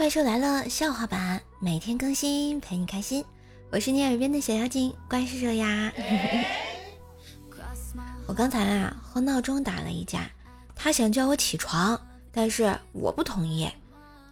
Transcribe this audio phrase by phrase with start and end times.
[0.00, 3.22] 怪兽来了笑话版，每天更新陪你开心。
[3.70, 5.92] 我是你耳边的小妖精怪兽兽呀。
[8.26, 10.26] 我刚才啊和闹钟打了一架，
[10.74, 12.00] 他想叫我起床，
[12.32, 13.70] 但是我不同意，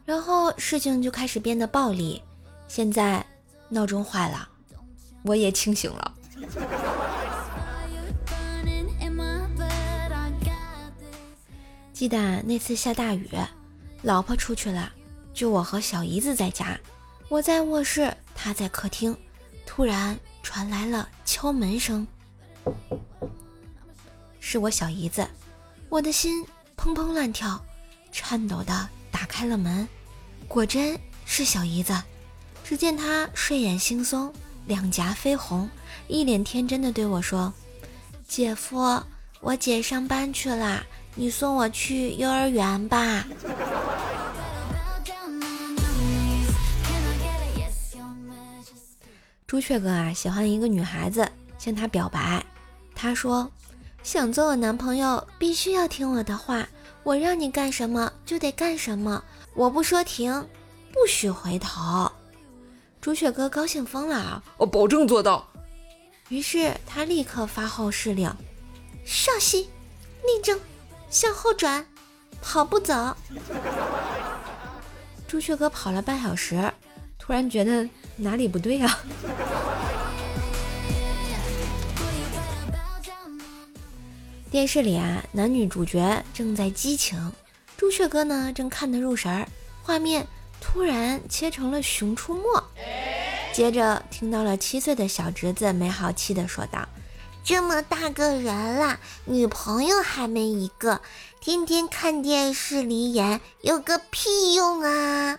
[0.06, 2.22] 然后事情就开始变得暴力。
[2.66, 3.22] 现在
[3.68, 4.48] 闹钟坏了，
[5.22, 6.14] 我也清醒了。
[11.92, 13.28] 记得那次下大雨，
[14.00, 14.90] 老婆出去了，
[15.38, 16.76] 就我和小姨子在家。
[17.28, 19.16] 我在卧室，她在客厅。
[19.64, 22.04] 突然传来了敲门声，
[24.40, 25.24] 是我小姨子。
[25.88, 26.44] 我的心
[26.76, 27.64] 砰砰乱跳，
[28.10, 29.86] 颤抖的打开了门，
[30.48, 31.94] 果真是小姨子。
[32.64, 34.32] 只见她睡眼惺忪，
[34.66, 35.70] 两颊绯红，
[36.08, 37.52] 一脸天真的对我说
[38.26, 39.00] ：“姐夫，
[39.40, 43.24] 我姐上班去了。”你送我去幼儿园吧，
[49.48, 51.26] 朱雀哥啊，喜欢一个女孩子，
[51.58, 52.44] 向她表白。
[52.94, 53.50] 她说
[54.04, 56.68] ：“想做我男朋友，必须要听我的话，
[57.02, 60.46] 我让你干什么就得干什么，我不说停，
[60.92, 62.12] 不许回头。”
[63.00, 64.42] 朱雀哥高兴疯了啊！
[64.58, 65.48] 我保证做到。
[66.28, 68.30] 于是他立刻发号施令
[69.02, 69.70] ：“稍息，
[70.24, 70.60] 立正。”
[71.08, 71.86] 向后转，
[72.42, 73.16] 跑步走。
[75.26, 76.70] 朱雀哥跑了半小时，
[77.18, 78.98] 突然觉得哪里不对呀。
[84.50, 87.32] 电视里啊，男女主角正在激情，
[87.76, 89.46] 朱雀哥呢正看得入神儿，
[89.82, 90.26] 画面
[90.60, 92.42] 突然切成了《熊出没》，
[93.52, 96.88] 接着听到了七岁的小侄子没好气的说道。
[97.44, 101.00] 这么大个人了，女朋友还没一个，
[101.40, 105.38] 天天看电视里演，有个屁用啊！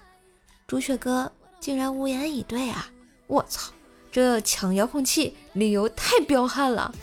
[0.67, 2.88] 朱雀哥竟然无言以对啊！
[3.28, 3.72] 我操，
[4.10, 6.94] 这抢遥控器理由太彪悍了！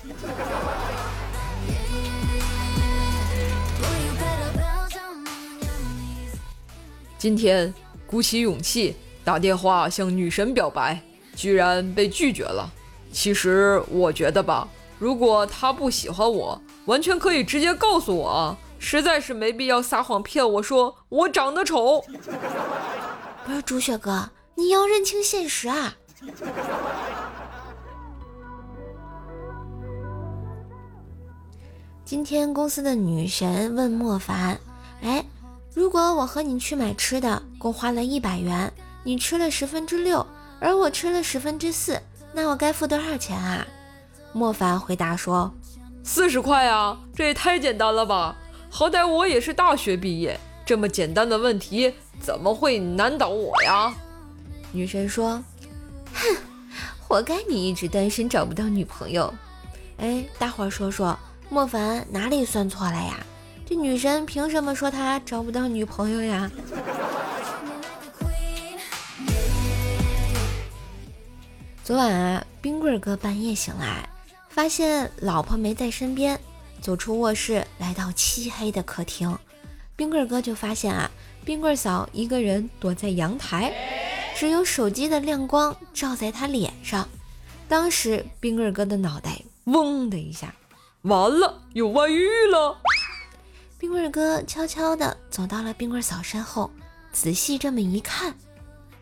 [7.19, 7.72] 今天
[8.06, 11.00] 鼓起勇气打电话向女神表白，
[11.34, 12.72] 居然被拒绝了。
[13.12, 14.66] 其实我觉得吧。
[14.99, 18.56] 如果她不喜欢我，完全可以直接告诉我啊！
[18.78, 22.03] 实在是没必要撒谎骗我说我长得丑。
[23.45, 24.28] 不是朱雪哥，
[24.59, 25.94] 你要认清现实啊！
[32.06, 34.59] 今天公司的女神问莫凡
[35.03, 35.22] ：“哎，
[35.75, 38.72] 如果我和你去买吃的，共花了一百元，
[39.05, 40.27] 你吃了十分之六，
[40.59, 42.00] 而我吃了十分之四，
[42.33, 43.66] 那我该付多少钱啊？”
[44.33, 45.53] 莫凡回答说
[46.03, 48.34] ：“四十块啊，这也太简单了吧！
[48.71, 53.95] 好歹我也是大学毕业，这么简单的问题怎么会难倒我呀？”
[54.76, 55.42] 女神说
[56.12, 56.37] ：“哼，
[57.00, 59.32] 活该你一直单身找不到女朋友。”
[59.97, 63.25] 哎，大伙儿说说，莫凡哪里算错了呀？
[63.65, 66.50] 这女神凭什么说他找不到女朋友呀？
[71.82, 74.06] 昨晚啊，冰棍哥半夜醒来。
[74.50, 76.38] 发现老婆没在身边，
[76.82, 79.38] 走出卧室，来到漆黑的客厅，
[79.97, 81.10] 冰棍哥就发现啊，
[81.44, 83.72] 冰棍嫂一个人躲在阳台，
[84.38, 87.08] 只有手机的亮光照在他脸上。
[87.66, 90.54] 当时冰棍哥的脑袋嗡的一下，
[91.02, 92.76] 完了，有外遇了。
[93.78, 96.70] 冰棍哥悄悄地走到了冰棍嫂身后，
[97.12, 98.34] 仔细这么一看，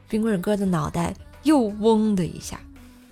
[0.09, 1.13] 冰棍哥的脑袋
[1.43, 2.61] 又嗡的一下，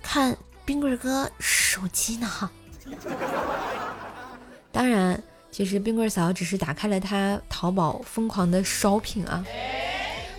[0.01, 0.37] 看。
[0.65, 2.49] 冰棍哥手机呢？
[4.71, 9.45] 当然，其实冰棍嫂只是打开了他淘宝疯狂的 shopping 啊。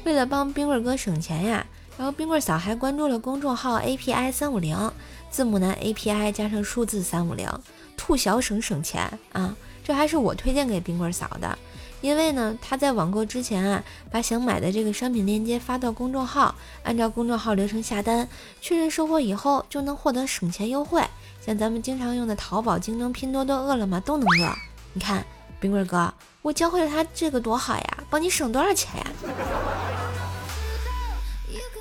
[0.04, 1.66] 为了帮冰棍哥省钱呀，
[1.96, 4.92] 然后冰棍嫂还关注了公众号 API 三五零，
[5.30, 7.48] 字母呢 API 加上数字三五零，
[7.96, 9.54] 兔小省省钱啊！
[9.84, 11.58] 这还是我推荐给冰棍嫂的。
[12.00, 18.28] 因为呢，他在网购之前啊，把想买的这个商品链接发到公众号，按照公众号流程下单，
[18.60, 21.02] 确认收货以后就能获得省钱优惠。
[21.40, 24.50] 像咱们经常用的淘宝、京东、拼多多、饿了么都能用。
[24.92, 25.24] 你看，
[25.60, 26.12] 冰棍哥，
[26.42, 29.06] 我教会了他这个多好呀，帮你省多少钱呀？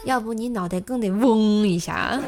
[0.05, 2.19] 要不你脑袋更得嗡一下。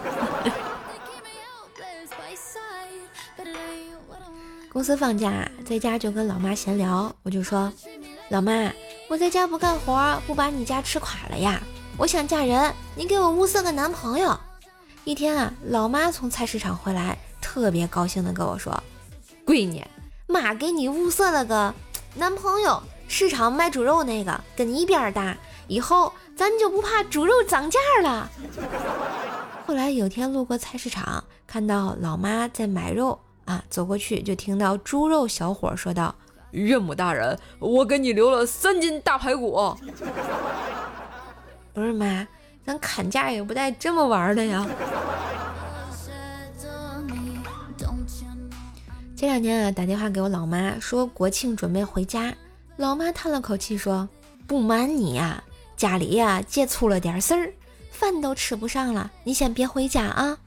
[4.72, 7.72] 公司放假，在家就跟老妈闲聊，我就说
[8.28, 8.72] ：“老妈，
[9.08, 11.62] 我在家不干活，不把你家吃垮了呀？
[11.98, 14.38] 我想嫁人，你给我物色个男朋友。”
[15.06, 18.84] 一天啊，老妈从菜市场回来，特别高兴的跟我说
[19.48, 19.82] ：“闺女，
[20.28, 21.74] 妈给你物色了个
[22.16, 25.38] 男朋友，市场卖猪肉那个，跟你一边大，
[25.68, 28.30] 以后咱就不怕猪肉涨价了。
[29.66, 36.14] 后来有天路过菜市场，看到老妈在买肉啊，走过去就听到猪肉小伙说道
[36.52, 39.76] ：“岳母大人，我给你留了三斤大排骨。”
[41.74, 42.28] 不是妈，
[42.66, 44.66] 咱砍价也不带这么玩的呀。
[49.18, 52.34] 这两天啊，打电话给我老妈说国庆准备回家，
[52.78, 54.08] 老妈叹了口气说
[54.46, 55.44] ：“不瞒你呀，
[55.76, 57.54] 家里呀接出了点事儿。”
[57.92, 60.38] 饭都吃不上了，你先别回家啊！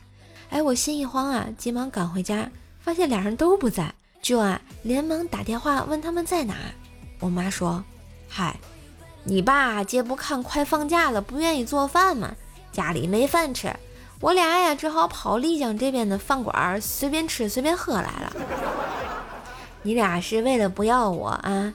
[0.50, 6.54] 哎，我心一慌啊，急忙赶回家，发现俩人都不在，就啊连忙打电话问他们在哪。
[7.20, 7.82] 我妈说
[8.28, 8.56] ：“嗨，
[9.24, 12.34] 你爸这不看快放假了，不愿意做饭吗？
[12.70, 13.74] 家里没饭吃，
[14.20, 18.32] 我俩呀只好跑丽江这边的饭馆随便吃随便喝来了。
[19.82, 21.72] 你俩是为了不要我啊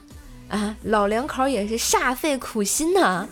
[0.48, 0.76] 啊！
[0.82, 3.26] 老两口也是煞费苦心呐。”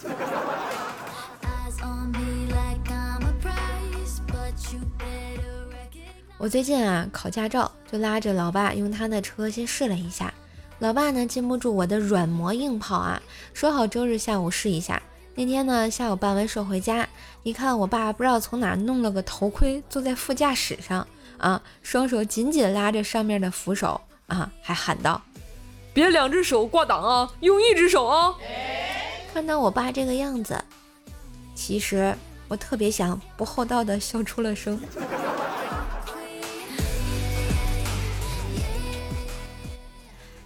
[6.39, 10.35] 我最近啊考驾照，就拉着老爸用他的车先试了一下。
[10.81, 13.23] 老爸呢禁不住我的软磨硬泡啊，
[13.55, 15.01] 说好周日下午试一下。
[15.37, 17.09] 那天呢下午办完事回家，
[17.45, 21.07] 一看我爸不知道从哪弄了个头盔，坐在副驾驶上
[21.39, 25.23] 啊，双手紧紧拉着上面的扶手啊，还喊道
[25.95, 28.35] ：“别两只手挂挡啊，用一只手啊！”
[29.33, 30.63] 看到我爸这个样子，
[31.55, 32.15] 其实
[32.49, 34.81] 我特别想不厚道的笑出了声。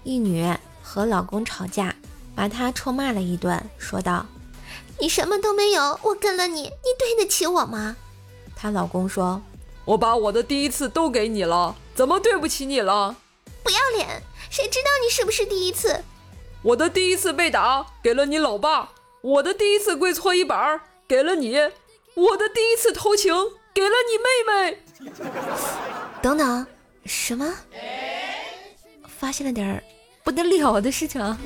[0.05, 0.49] 一女
[0.83, 1.95] 和老公吵架，
[2.35, 4.25] 把他臭骂了一顿，说道
[5.01, 7.97] ：“你什么都没有，我跟了你，你对得起我吗？”
[8.55, 9.43] 她老公说
[9.85, 13.17] ：“我把我的第一次都给你了，怎么对不起你了？
[13.65, 14.23] 不要脸！
[14.51, 16.03] 谁知道你是不是第一次？
[16.63, 18.91] 我的第一次被打给了你老爸，
[19.21, 21.57] 我的第一次跪搓衣板给了你，
[22.15, 23.35] 我的第一次偷情
[23.75, 24.79] 给了你妹妹。
[26.23, 26.67] 等等，
[27.05, 27.55] 什么？
[29.07, 29.83] 发现了点儿。”
[30.27, 31.39] 不得了的事情啊！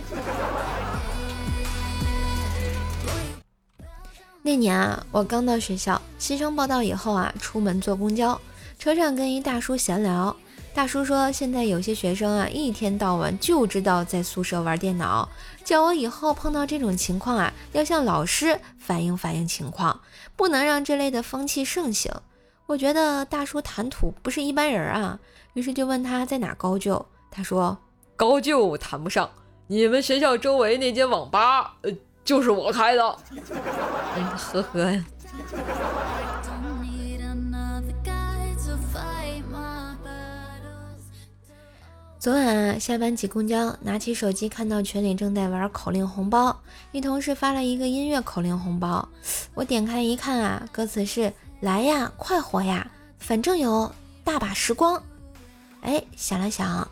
[4.40, 8.40] 那年啊，我刚到学校，新生报道以后啊，出门坐公交，
[8.78, 10.34] 车上跟一大叔闲聊。
[10.72, 15.28] 大叔说，现在有些学生啊，一天到晚就知道在宿舍玩电脑，
[15.64, 20.00] 叫我以后碰到这种情况啊，要向老师反映反映情况，
[20.36, 22.10] 不能让这类的风气盛行。
[22.66, 25.18] 我觉得大叔谈吐不是一般人啊，
[25.54, 27.76] 于是就问他在哪高就，他说。
[28.16, 29.28] 高就谈不上，
[29.66, 31.90] 你们学校周围那间网吧，呃，
[32.24, 33.16] 就是我开的。
[34.14, 35.04] 嗯，呵呵
[42.20, 46.54] 昨晚，下班挤公交，拿起手机看到群里正在玩口令红包，
[46.92, 49.08] 一同事发了一个音乐口令红包，
[49.54, 52.86] 我点开一看啊，歌词是来呀，快活呀，
[53.18, 53.90] 反正有
[54.22, 55.02] 大把时光。
[55.80, 56.86] 哎，想了想。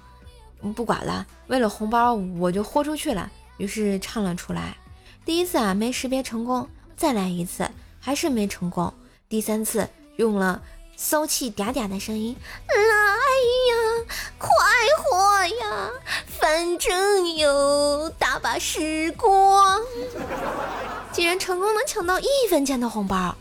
[0.75, 3.31] 不管了，为了红包，我就豁出去了。
[3.59, 4.79] 于是唱了出来。
[5.27, 6.67] 第一次啊，没识别成功，
[6.97, 7.71] 再来一次，
[8.01, 8.91] 还是没成功。
[9.29, 9.87] 第三次
[10.17, 10.63] 用了
[11.01, 12.35] 骚气嗲嗲的声音，
[12.67, 12.75] 来
[13.71, 14.05] 呀，
[14.37, 14.49] 快
[14.99, 15.91] 活呀，
[16.27, 19.81] 反正有大把时光。
[21.13, 23.37] 竟然成功能抢到一分钱的红包，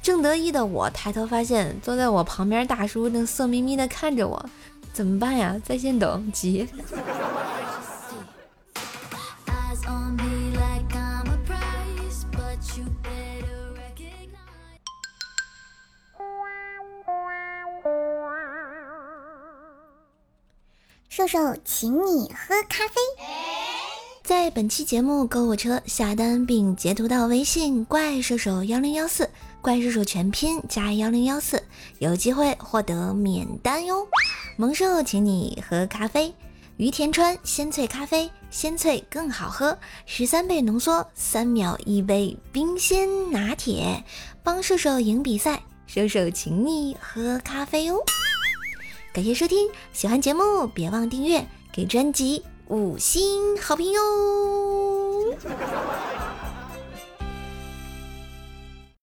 [0.00, 4.48] 正得意的我抬头发现，坐在我旁边大叔正色眯眯的看着我。
[4.92, 5.60] 怎么办呀？
[5.64, 6.68] 在线等急。
[21.32, 22.94] 瘦瘦，请你喝咖啡。
[24.22, 29.30] 在本期节目购物车下单并截图到微信“怪兽手幺零幺四”，
[29.62, 31.62] 怪兽手全拼加幺零幺四，
[32.00, 34.06] 有机会获得免单哟。
[34.58, 36.34] 萌兽请你喝咖啡，
[36.76, 44.04] 于田川鲜萃咖啡，鲜萃更好喝，十三倍浓缩，三秒一杯冰鲜拿铁，
[44.42, 47.96] 帮射手赢比赛，射手请你喝咖啡哦！
[49.12, 54.00] 感谢收听，喜欢节目别忘订阅，给专辑五星好评哟！